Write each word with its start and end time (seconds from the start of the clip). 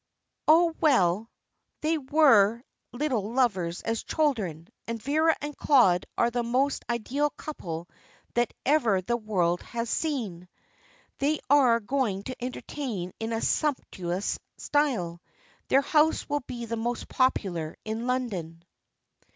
"Oh, 0.47 0.73
well, 0.81 1.29
they 1.81 1.99
were 1.99 2.63
little 2.91 3.33
lovers 3.33 3.81
as 3.83 4.01
children, 4.01 4.67
and 4.87 4.99
Vera 4.99 5.35
and 5.41 5.55
Claude 5.55 6.07
are 6.17 6.31
the 6.31 6.41
most 6.41 6.83
ideal 6.89 7.29
couple 7.29 7.87
that 8.33 8.51
ever 8.65 9.03
the 9.03 9.15
world 9.15 9.61
has 9.61 9.91
seen. 9.91 10.49
They 11.19 11.39
are 11.51 11.79
going 11.79 12.23
to 12.23 12.43
entertain 12.43 13.13
in 13.19 13.31
a 13.31 13.41
sumptuous 13.41 14.39
style. 14.57 15.21
Their 15.67 15.81
house 15.83 16.27
will 16.27 16.41
be 16.47 16.65
the 16.65 16.77
most 16.77 17.07
popular 17.07 17.77
in 17.85 18.07
London." 18.07 18.63